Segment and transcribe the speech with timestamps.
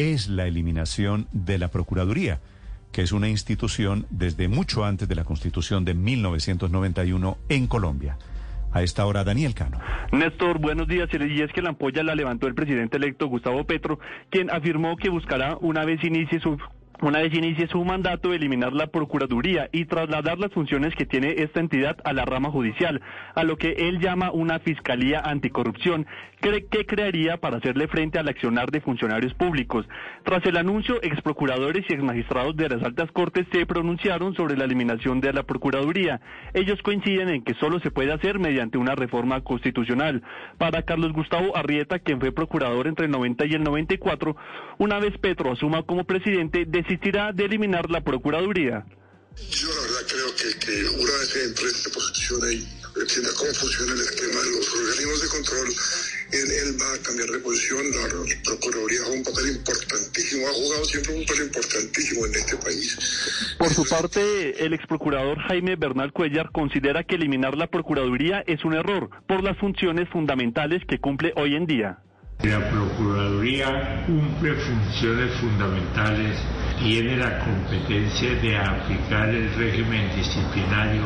[0.00, 2.40] Es la eliminación de la Procuraduría,
[2.90, 8.16] que es una institución desde mucho antes de la Constitución de 1991 en Colombia.
[8.72, 9.78] A esta hora, Daniel Cano.
[10.10, 11.10] Néstor, buenos días.
[11.12, 13.98] Y es que la ampolla la levantó el presidente electo Gustavo Petro,
[14.30, 16.56] quien afirmó que buscará, una vez inicie su
[17.02, 21.60] una vez inicie su mandato, eliminar la Procuraduría y trasladar las funciones que tiene esta
[21.60, 23.00] entidad a la rama judicial,
[23.34, 26.06] a lo que él llama una Fiscalía Anticorrupción,
[26.40, 29.86] que, que crearía para hacerle frente al accionar de funcionarios públicos.
[30.24, 35.20] Tras el anuncio, exprocuradores y exmagistrados de las altas cortes se pronunciaron sobre la eliminación
[35.20, 36.20] de la Procuraduría.
[36.54, 40.22] Ellos coinciden en que solo se puede hacer mediante una reforma constitucional.
[40.58, 44.36] Para Carlos Gustavo Arrieta, quien fue procurador entre el 90 y el 94,
[44.78, 48.84] una vez Petro asuma como presidente, desistirá de eliminar la Procuraduría.
[49.36, 52.66] Yo la verdad creo que, que una vez que entre esta posición y
[53.00, 55.68] entienda cómo funciona el esquema de los organismos de control,
[56.32, 57.82] él, él, va a cambiar de posición.
[57.92, 62.56] La, la Procuraduría juega un papel importantísimo, ha jugado siempre un papel importantísimo en este
[62.56, 63.56] país.
[63.56, 68.74] Por su parte, el exprocurador Jaime Bernal Cuellar considera que eliminar la Procuraduría es un
[68.74, 72.00] error por las funciones fundamentales que cumple hoy en día.
[72.42, 76.38] La Procuraduría cumple funciones fundamentales,
[76.82, 81.04] tiene la competencia de aplicar el régimen disciplinario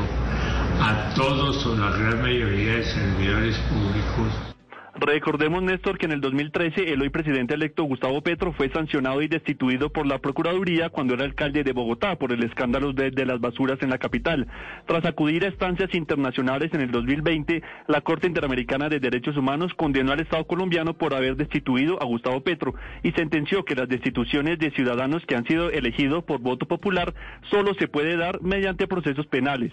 [0.81, 4.54] a todos o la gran mayoría de servidores públicos
[4.97, 9.29] Recordemos, Néstor, que en el 2013 el hoy presidente electo Gustavo Petro fue sancionado y
[9.29, 13.41] destituido por la Procuraduría cuando era alcalde de Bogotá por el escándalo de, de, las
[13.41, 14.47] basuras en la capital.
[14.87, 20.13] Tras acudir a instancias internacionales en el 2020, la Corte Interamericana de Derechos Humanos condenó
[20.13, 24.71] al Estado colombiano por haber destituido a Gustavo Petro y sentenció que las destituciones de
[24.71, 27.13] ciudadanos que han sido elegidos por voto popular
[27.51, 29.73] solo se puede dar mediante procesos penales.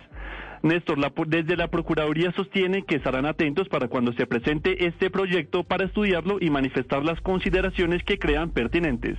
[0.63, 5.63] Néstor, la, desde la Procuraduría sostiene que estarán atentos para cuando se presente este proyecto
[5.63, 9.17] para estudiarlo y manifestar las consideraciones que crean pertinentes.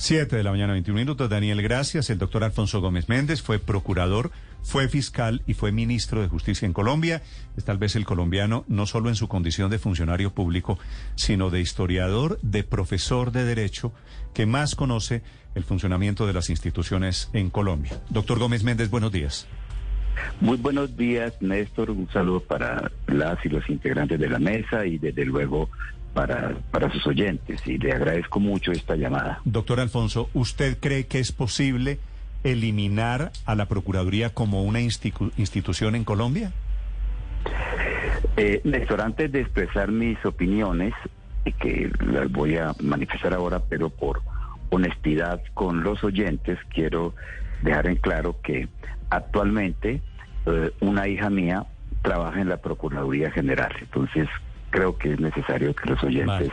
[0.00, 1.28] Siete de la mañana, 21 minutos.
[1.28, 2.08] Daniel, gracias.
[2.08, 4.30] El doctor Alfonso Gómez Méndez fue procurador,
[4.62, 7.20] fue fiscal y fue ministro de Justicia en Colombia.
[7.56, 10.78] Es tal vez el colombiano, no solo en su condición de funcionario público,
[11.16, 13.92] sino de historiador, de profesor de Derecho,
[14.34, 15.22] que más conoce
[15.56, 18.00] el funcionamiento de las instituciones en Colombia.
[18.08, 19.48] Doctor Gómez Méndez, buenos días.
[20.40, 21.90] Muy buenos días, Néstor.
[21.90, 25.68] Un saludo para las y los integrantes de la mesa y desde luego
[26.14, 27.66] para, para sus oyentes.
[27.66, 29.40] Y le agradezco mucho esta llamada.
[29.44, 31.98] Doctor Alfonso, ¿usted cree que es posible
[32.44, 36.52] eliminar a la Procuraduría como una institu institución en Colombia?
[38.36, 40.94] Eh, Néstor, antes de expresar mis opiniones,
[41.60, 44.22] que las voy a manifestar ahora, pero por
[44.70, 47.14] honestidad con los oyentes, quiero
[47.62, 48.68] dejar en claro que
[49.10, 50.02] actualmente
[50.54, 51.66] eh, una hija mía
[52.02, 53.72] trabaja en la Procuraduría General.
[53.80, 54.28] Entonces,
[54.70, 56.50] creo que es necesario que los oyentes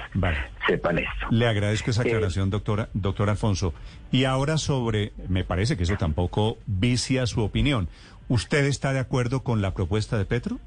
[0.67, 1.27] sepan esto.
[1.29, 3.73] Le agradezco esa aclaración, doctora, doctor Alfonso.
[4.11, 7.87] Y ahora sobre, me parece que eso tampoco vicia su opinión.
[8.27, 10.59] ¿Usted está de acuerdo con la propuesta de Petro?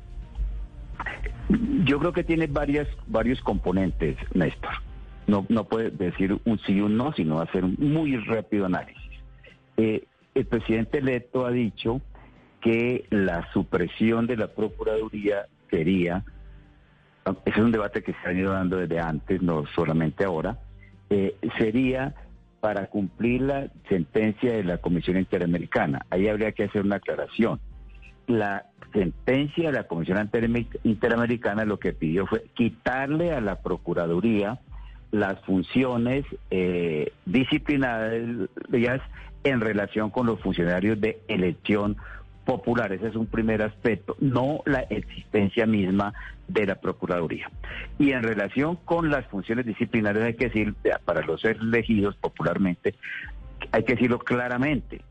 [1.84, 4.70] Yo creo que tiene varias, varios componentes, Néstor.
[5.26, 9.02] No, no puede decir un sí y un no, sino hacer un muy rápido análisis.
[9.76, 12.00] Eh, el presidente electo ha dicho
[12.60, 16.24] que la supresión de la Procuraduría sería,
[17.44, 20.58] ese es un debate que se ha ido dando desde antes, no solamente ahora,
[21.10, 22.14] eh, sería
[22.60, 26.04] para cumplir la sentencia de la Comisión Interamericana.
[26.10, 27.60] Ahí habría que hacer una aclaración.
[28.26, 30.30] La sentencia de la Comisión
[30.82, 34.58] Interamericana lo que pidió fue quitarle a la Procuraduría
[35.10, 39.00] las funciones eh, disciplinarias
[39.44, 41.96] en relación con los funcionarios de elección
[42.48, 42.90] popular.
[42.94, 46.14] Ese es un primer aspecto, no la existencia misma
[46.48, 47.50] de la Procuraduría.
[47.98, 50.74] Y en relación con las funciones disciplinarias, hay que decir,
[51.04, 52.94] para los elegidos popularmente,
[53.70, 55.02] hay que decirlo claramente,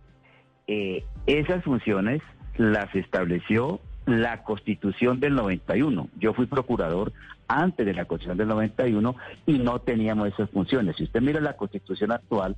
[0.66, 2.24] eh, esas funciones
[2.58, 6.10] las estableció la Constitución del 91.
[6.20, 7.14] Yo fui procurador
[7.48, 10.96] antes de la Constitución del 91 y no teníamos esas funciones.
[10.96, 12.56] Si usted mira la Constitución actual,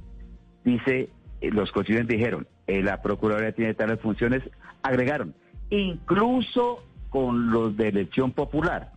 [0.63, 1.09] dice
[1.41, 4.43] eh, los constituyentes dijeron, eh, la Procuraduría tiene tales funciones,
[4.83, 5.33] agregaron,
[5.71, 8.91] incluso con los de elección popular.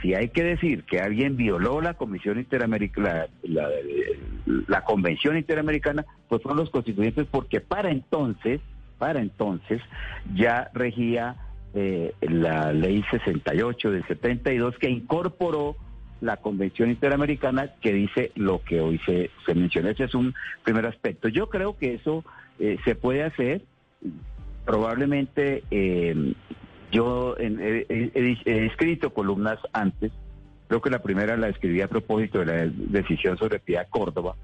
[0.00, 3.68] si hay que decir que alguien violó la Comisión Interamericana, la,
[4.66, 8.62] la, Convención Interamericana, pues fueron los constituyentes porque para entonces,
[8.96, 9.82] para entonces
[10.34, 11.36] ya regía
[11.74, 15.76] eh, la ley 68 del 72 que incorporó
[16.22, 19.90] la Convención Interamericana que dice lo que hoy se, se menciona.
[19.90, 20.32] Ese es un
[20.64, 21.28] primer aspecto.
[21.28, 22.24] Yo creo que eso
[22.60, 23.62] eh, se puede hacer.
[24.64, 26.34] Probablemente eh,
[26.92, 30.12] yo he, escrito columnas antes.
[30.68, 34.36] Creo que la primera la escribí a propósito de la decisión sobre Pía Córdoba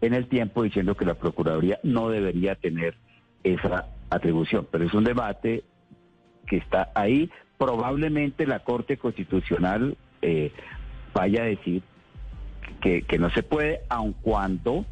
[0.00, 2.96] en el tiempo diciendo que la Procuraduría no debería tener
[3.44, 4.66] esa atribución.
[4.70, 5.62] Pero es un debate
[6.46, 7.30] que está ahí.
[7.56, 10.52] Probablemente la Corte Constitucional eh,
[11.14, 11.82] vaya a decir
[12.80, 14.86] que, que, no se puede, aun cuando,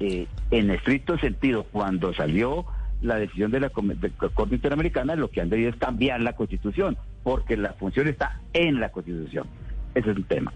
[0.00, 2.64] eh, en estricto sentido, cuando salió
[3.02, 7.56] la decisión de la, Corte Interamericana, lo que han debido es cambiar la Constitución, porque
[7.56, 9.46] la función está en la Constitución.
[9.94, 10.52] Ese es el tema.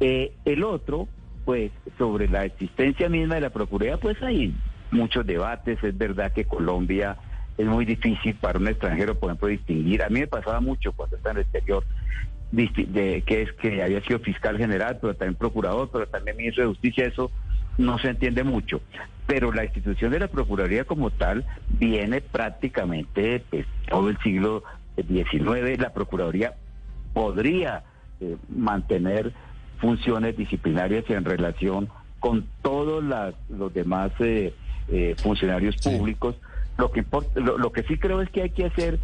[0.00, 1.08] Eh, el otro,
[1.44, 4.54] pues, sobre la existencia misma de la Procuraduría, pues hay
[4.90, 5.82] muchos debates.
[5.82, 7.16] Es verdad que Colombia
[7.58, 10.02] es muy difícil para un extranjero, por ejemplo, distinguir.
[10.02, 11.84] A mí me pasaba mucho cuando estaba en el exterior
[12.52, 16.70] de, que es que había sido fiscal general, pero también procurador, pero también ministro de
[16.70, 17.30] Justicia, eso
[17.78, 18.80] no se entiende mucho.
[19.26, 24.64] Pero la institución de la Procuraduría como tal viene prácticamente pues, todo el siglo
[24.96, 25.78] XIX.
[25.78, 26.54] La Procuraduría
[27.12, 27.84] podría
[28.20, 29.32] eh, mantener
[29.78, 31.88] funciones disciplinarias en relación
[32.18, 33.02] con todos
[33.48, 34.52] los demás eh,
[34.88, 36.36] eh, funcionarios públicos.
[36.76, 38.98] Lo que, lo, lo que sí creo es que hay que hacer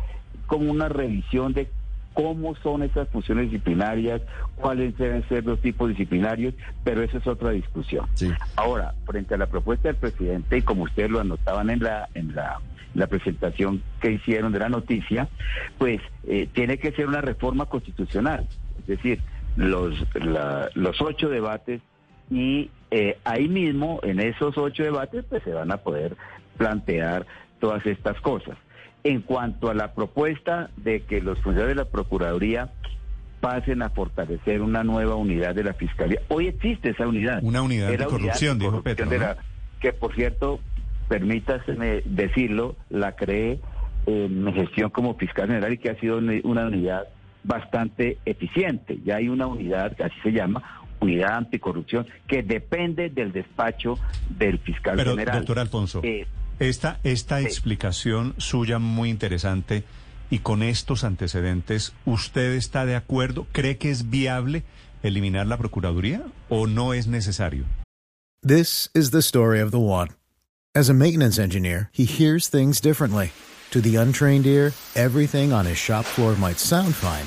[0.47, 1.69] como una revisión de
[2.17, 4.23] cómo son esas funciones disciplinarias,
[4.57, 8.07] cuáles deben ser los tipos disciplinarios, pero esa es otra discusión.
[8.57, 12.35] Ahora, frente a la propuesta del presidente, y como ustedes lo anotaban en la, en
[12.35, 12.59] la,
[13.07, 15.29] presentación que hicieron de la noticia,
[15.77, 18.49] pues eh, tiene que ser una reforma constitucional,
[18.81, 19.21] es decir,
[19.57, 19.95] los,
[20.75, 21.83] los ocho debates
[22.31, 26.17] y eh, ahí mismo, en esos ocho debates, pues se van a poder
[26.57, 27.27] plantear
[27.61, 28.57] todas estas cosas
[29.07, 32.73] en cuanto a la propuesta de que los funcionarios de la Procuraduría
[33.41, 36.21] pasen a fortalecer una nueva unidad de la Fiscalía.
[36.27, 37.39] Hoy existe esa unidad.
[37.43, 39.09] Una unidad de corrupción, dijo Petro.
[39.79, 40.59] que por cierto,
[41.09, 43.61] permítaseme decirlo, la creé
[44.07, 47.05] en mi gestión como fiscal general y que ha sido una unidad
[47.45, 48.99] bastante eficiente.
[49.05, 54.01] Ya hay una unidad, así se llama, unidad anticorrupción, que depende del despacho
[54.31, 55.39] del fiscal Pero, general.
[55.39, 56.01] Doctor Alfonso.
[56.03, 56.27] Eh,
[56.59, 59.85] esta, esta explicación suya muy interesante
[60.31, 63.47] y con estos antecedentes, ¿usted está de acuerdo?
[63.53, 64.65] ¿Cree que es viable
[65.03, 67.65] eliminar la Procuraduría o no es necesario?
[68.43, 70.11] This is the story of the one.
[70.75, 73.33] As a maintenance engineer, he hears things differently.
[73.71, 77.27] To the untrained ear, everything on his shop floor might sound fine,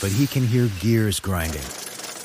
[0.00, 1.64] but he can hear gears grinding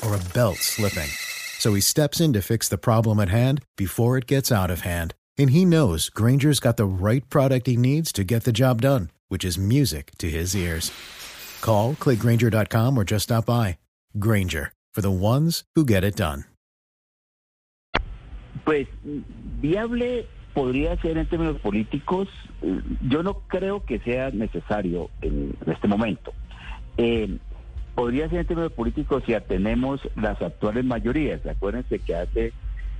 [0.02, 1.10] or a belt slipping.
[1.58, 4.80] So he steps in to fix the problem at hand before it gets out of
[4.80, 8.82] hand And he knows Granger's got the right product he needs to get the job
[8.82, 10.92] done, which is music to his ears.
[11.62, 13.78] Call, clickgranger.com or just stop by.
[14.18, 16.44] Granger, for the ones who get it done.
[18.66, 18.86] Pues
[19.62, 22.28] viable podría ser en términos políticos.
[23.08, 26.34] Yo no creo que sea necesario en este momento.
[26.98, 27.38] Eh,
[27.94, 31.40] podría ser en términos políticos si atenemos las actuales mayorías.
[31.46, 32.52] Acuérdense que hace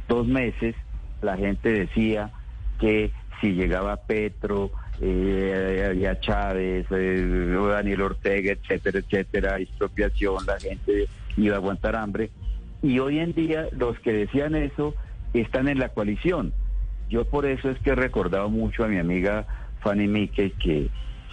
[0.09, 0.75] dos meses
[1.23, 2.31] la gente decía
[2.79, 11.07] que si llegaba Petro, eh, había Chávez, eh, Daniel Ortega, etcétera, etcétera, expropiación, la gente
[11.37, 12.31] iba a aguantar hambre.
[12.83, 14.95] Y hoy en día los que decían eso
[15.33, 16.53] están en la coalición.
[17.09, 19.47] Yo por eso es que he recordado mucho a mi amiga
[19.81, 20.89] Fanny Mickey que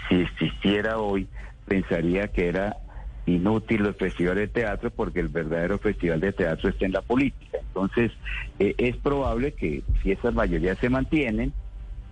[0.08, 1.28] si existiera hoy
[1.68, 2.78] pensaría que era
[3.28, 7.60] inútil los festivales de teatro porque el verdadero festival de teatro está en la política.
[7.60, 8.12] Entonces,
[8.58, 11.54] eh, es probable que si esas mayorías se mantienen,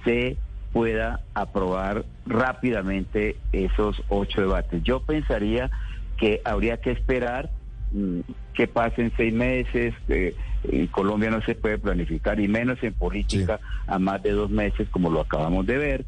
[0.03, 0.37] se
[0.73, 4.83] pueda aprobar rápidamente esos ocho debates.
[4.83, 5.71] Yo pensaría
[6.17, 7.49] que habría que esperar
[7.93, 8.19] mm,
[8.53, 13.99] que pasen seis meses, en Colombia no se puede planificar, y menos en política, a
[13.99, 16.05] más de dos meses, como lo acabamos de ver,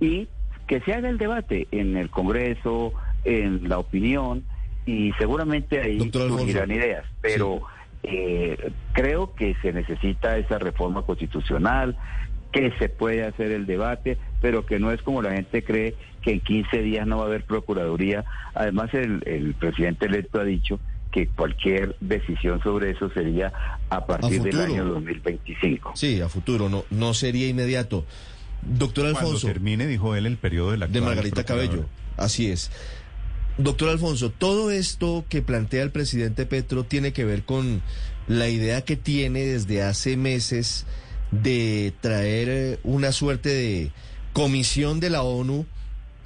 [0.00, 0.28] y
[0.66, 2.92] que se haga el debate en el Congreso,
[3.28, 4.44] en la opinión
[4.86, 7.60] y seguramente ahí surgirán ideas, pero
[8.02, 11.96] eh, creo que se necesita esa reforma constitucional,
[12.52, 16.32] que se puede hacer el debate, pero que no es como la gente cree que
[16.32, 18.24] en 15 días no va a haber procuraduría.
[18.54, 20.80] Además, el, el presidente electo ha dicho
[21.12, 23.52] que cualquier decisión sobre eso sería
[23.90, 25.92] a partir del año 2025.
[25.94, 28.04] Sí, a futuro, no, no sería inmediato.
[28.62, 29.30] Doctor Alfonso.
[29.30, 31.84] Cuando termine, dijo él, el periodo de la De Margarita Cabello,
[32.16, 32.70] así es.
[33.58, 37.82] Doctor Alfonso, todo esto que plantea el presidente Petro tiene que ver con
[38.28, 40.86] la idea que tiene desde hace meses
[41.32, 43.90] de traer eh, una suerte de
[44.32, 45.66] comisión de la ONU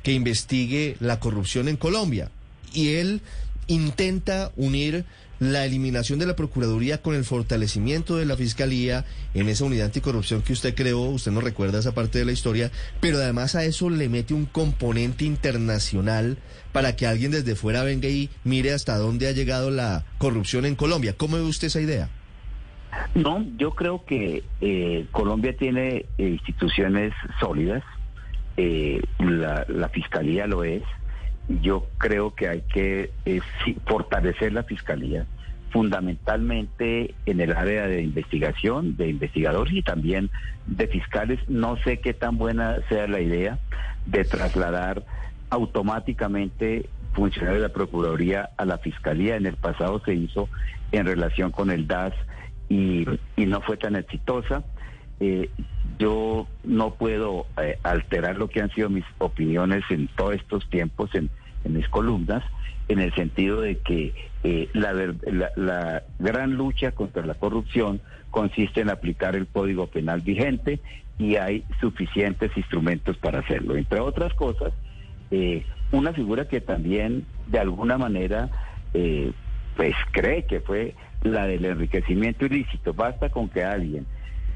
[0.02, 2.30] que investigue la corrupción en Colombia.
[2.74, 3.22] Y él
[3.66, 5.06] intenta unir
[5.42, 10.40] la eliminación de la Procuraduría con el fortalecimiento de la Fiscalía en esa unidad anticorrupción
[10.40, 12.70] que usted creó, usted no recuerda esa parte de la historia,
[13.00, 16.38] pero además a eso le mete un componente internacional
[16.70, 20.76] para que alguien desde fuera venga y mire hasta dónde ha llegado la corrupción en
[20.76, 21.14] Colombia.
[21.16, 22.08] ¿Cómo ve usted esa idea?
[23.16, 27.82] No, yo creo que eh, Colombia tiene eh, instituciones sólidas,
[28.56, 30.84] eh, la, la Fiscalía lo es,
[31.60, 33.40] yo creo que hay que eh,
[33.86, 35.26] fortalecer la fiscalía,
[35.70, 40.30] fundamentalmente en el área de investigación, de investigadores y también
[40.66, 41.40] de fiscales.
[41.48, 43.58] No sé qué tan buena sea la idea
[44.06, 45.04] de trasladar
[45.50, 49.36] automáticamente funcionarios de la Procuraduría a la Fiscalía.
[49.36, 50.48] En el pasado se hizo
[50.92, 52.14] en relación con el DAS
[52.68, 53.06] y,
[53.36, 54.64] no fue tan exitosa.
[55.20, 55.50] Eh,
[55.98, 61.14] yo no puedo eh, alterar lo que han sido mis opiniones en todos estos tiempos,
[61.14, 61.30] en,
[61.68, 62.42] mis columnas,
[62.88, 64.14] en el sentido de que
[64.44, 64.92] eh, la,
[65.56, 68.00] la, gran lucha contra la corrupción
[68.30, 70.80] consiste en aplicar el Código Penal vigente
[71.18, 73.76] y hay suficientes instrumentos para hacerlo.
[73.76, 74.72] Entre otras cosas,
[75.30, 78.50] eh, una figura que también de alguna manera
[79.76, 82.92] pues cree que fue la del enriquecimiento ilícito.
[82.92, 84.06] Basta con que alguien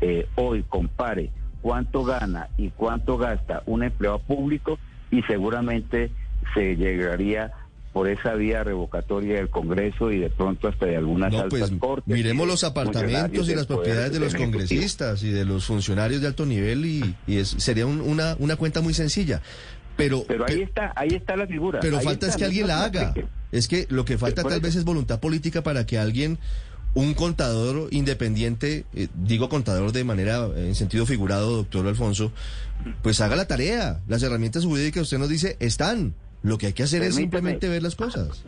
[0.00, 1.30] eh, hoy compare
[1.62, 4.78] cuánto gana y cuánto gasta un empleado público
[5.10, 6.10] y seguramente
[6.55, 7.53] se llegaría
[7.93, 11.81] por esa vía revocatoria del Congreso y de pronto hasta de algunas no, altas pues,
[11.81, 12.15] cortes.
[12.15, 16.45] Miremos los apartamentos y las propiedades de los congresistas y de los funcionarios de alto
[16.45, 19.41] nivel y, es, sería una, una cuenta muy sencilla.
[19.97, 21.81] Pero, pero ahí está, ahí está la figura.
[21.81, 23.15] Pero falta es que alguien la haga.
[23.50, 26.38] Es que lo que falta tal vez es voluntad política para que alguien
[26.93, 32.33] un contador independiente, eh, digo contador de manera en sentido figurado, doctor Alfonso,
[33.03, 34.00] pues haga la tarea.
[34.07, 36.15] Las herramientas jurídicas usted nos dice están.
[36.47, 38.45] Lo que hay que hacer es simplemente ver las cosas.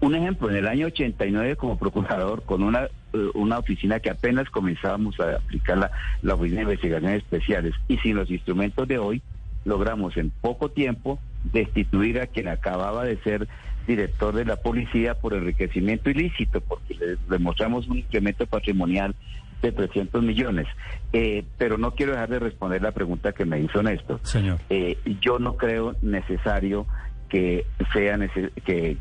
[0.00, 4.48] Un ejemplo, en el año 89 como procurador, con una, eh, una oficina que apenas
[4.50, 5.90] comenzábamos a aplicar la,
[6.22, 9.20] la Oficina de Investigaciones Especiales y sin los instrumentos de hoy,
[9.64, 11.18] logramos en poco tiempo
[11.52, 13.48] destituir a quien acababa de ser
[13.88, 19.14] director de la policía por enriquecimiento ilícito, porque le demostramos un incremento patrimonial
[19.60, 20.68] de 300 millones.
[21.12, 24.20] Eh, pero no quiero dejar de responder la pregunta que me hizo Néstor.
[24.22, 24.60] Señor.
[24.70, 26.86] Eh, yo no creo necesario
[27.28, 28.18] que sea
[28.64, 28.98] que,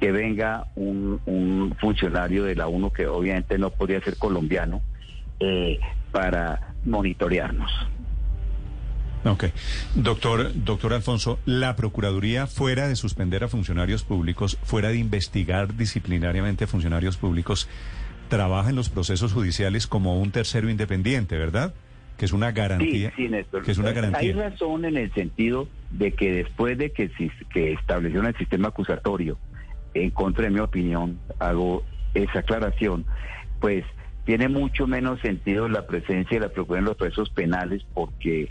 [0.00, 4.80] que, venga un, un, funcionario de la UNO que obviamente no podría ser colombiano
[5.40, 5.78] eh,
[6.10, 7.70] para monitorearnos.
[9.24, 9.46] Ok.
[9.94, 16.64] Doctor, doctor Alfonso, la Procuraduría, fuera de suspender a funcionarios públicos, fuera de investigar disciplinariamente
[16.64, 17.68] a funcionarios públicos,
[18.28, 21.74] trabaja en los procesos judiciales como un tercero independiente, ¿verdad?
[22.18, 23.12] Que es una garantía.
[23.16, 23.62] Sí, Néstor.
[23.62, 24.20] Que es una garantía.
[24.20, 27.10] Hay razón en el sentido de que después de que,
[27.48, 29.38] que establecieron el sistema acusatorio,
[29.94, 31.84] en contra de mi opinión, hago
[32.14, 33.04] esa aclaración,
[33.60, 33.84] pues
[34.24, 38.50] tiene mucho menos sentido la presencia de la Procuraduría en los procesos penales porque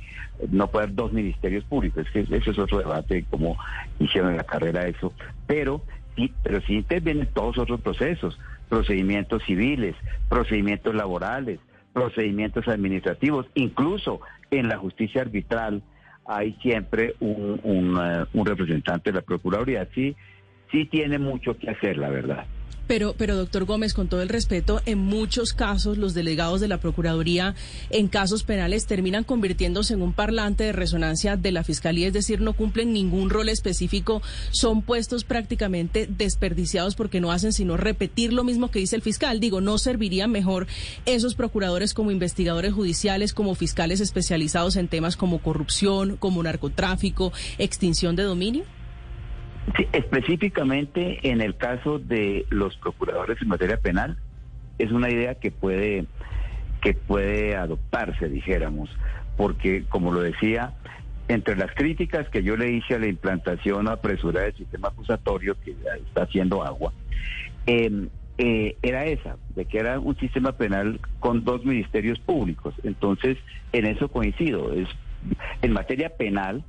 [0.50, 2.05] no puede haber dos ministerios públicos.
[2.05, 3.57] Es que eso es otro debate, como
[4.00, 5.13] hicieron en la carrera eso.
[5.45, 5.83] Pero
[6.15, 9.95] sí, pero sí intervienen todos otros procesos, procedimientos civiles,
[10.29, 11.59] procedimientos laborales,
[11.97, 15.81] procedimientos administrativos, incluso en la justicia arbitral
[16.27, 19.87] hay siempre un, un, eh, un representante de la Procuraduría.
[19.95, 20.15] Sí,
[20.71, 22.45] sí tiene mucho que hacer, la verdad.
[22.88, 26.79] Pero, pero doctor Gómez, con todo el respeto, en muchos casos los delegados de la
[26.79, 27.53] Procuraduría
[27.89, 32.39] en casos penales terminan convirtiéndose en un parlante de resonancia de la Fiscalía, es decir,
[32.39, 34.21] no cumplen ningún rol específico,
[34.51, 39.41] son puestos prácticamente desperdiciados porque no hacen sino repetir lo mismo que dice el fiscal.
[39.41, 40.65] Digo, ¿no servirían mejor
[41.05, 48.15] esos procuradores como investigadores judiciales, como fiscales especializados en temas como corrupción, como narcotráfico, extinción
[48.15, 48.76] de dominio?
[49.75, 54.17] Sí, específicamente en el caso de los procuradores en materia penal,
[54.77, 56.05] es una idea que puede,
[56.81, 58.89] que puede adoptarse, dijéramos,
[59.36, 60.74] porque como lo decía,
[61.27, 65.71] entre las críticas que yo le hice a la implantación apresurada del sistema acusatorio, que
[66.05, 66.93] está haciendo agua,
[67.65, 68.07] em,
[68.38, 72.74] eh, era esa, de que era un sistema penal con dos ministerios públicos.
[72.83, 73.38] Entonces,
[73.74, 74.74] en eso coincido.
[74.74, 74.88] Es,
[75.62, 76.63] en materia penal,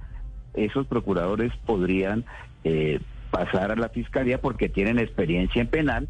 [0.55, 2.25] esos procuradores podrían
[2.65, 3.01] eh,
[3.31, 6.09] pasar a la fiscalía porque tienen experiencia en penal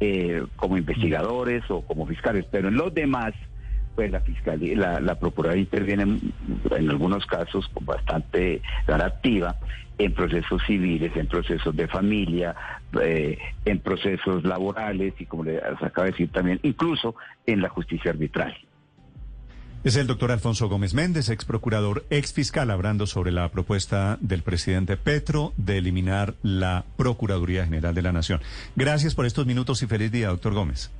[0.00, 3.34] eh, como investigadores o como fiscales, pero en los demás
[3.94, 6.02] pues la fiscalía, la, procuraduría interviene
[6.70, 9.56] en algunos casos bastante activa
[9.98, 12.54] en procesos civiles, en procesos de familia,
[13.00, 17.16] eh, en procesos laborales y como le acaba de decir también, incluso
[17.46, 18.54] en la justicia arbitral.
[19.86, 24.42] Es el doctor Alfonso Gómez Méndez, ex procurador, ex fiscal, hablando sobre la propuesta del
[24.42, 28.40] presidente Petro de eliminar la Procuraduría General de la Nación.
[28.74, 30.90] Gracias por estos minutos y feliz día, doctor Gómez.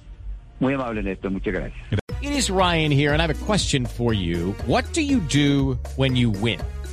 [0.61, 1.33] Muy amable, Néstor.
[1.33, 2.01] Muchas gracias.
[2.23, 4.55] It is Ryan here, and I have a question for you.
[4.69, 6.61] What do you do when you win?